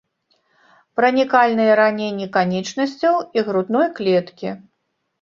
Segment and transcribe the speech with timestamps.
[0.99, 4.49] Пранікальныя раненні канечнасцяў і грудной клеткі.